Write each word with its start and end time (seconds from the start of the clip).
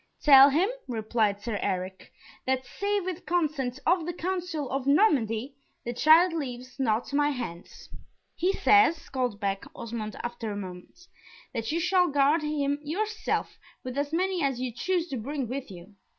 "Tell 0.23 0.49
him," 0.49 0.67
replied 0.87 1.41
Sir 1.43 1.59
Eric, 1.61 2.11
"that 2.47 2.65
save 2.65 3.05
with 3.05 3.23
consent 3.27 3.77
of 3.85 4.07
the 4.07 4.13
council 4.13 4.67
of 4.71 4.87
Normandy, 4.87 5.53
the 5.85 5.93
child 5.93 6.33
leaves 6.33 6.79
not 6.79 7.13
my 7.13 7.29
hands." 7.29 7.87
"He 8.33 8.51
says," 8.51 9.09
called 9.09 9.39
back 9.39 9.63
Osmond, 9.75 10.15
after 10.23 10.51
a 10.51 10.57
moment, 10.57 11.05
"that 11.53 11.71
you 11.71 11.79
shall 11.79 12.07
guard 12.07 12.41
him 12.41 12.79
yourself, 12.81 13.59
with 13.83 13.95
as 13.95 14.11
many 14.11 14.41
as 14.41 14.59
you 14.59 14.71
choose 14.73 15.07
to 15.09 15.17
bring 15.17 15.47
with 15.47 15.69
you. 15.69 15.93